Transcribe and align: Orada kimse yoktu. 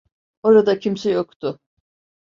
Orada 0.43 0.79
kimse 0.79 1.09
yoktu. 1.11 1.59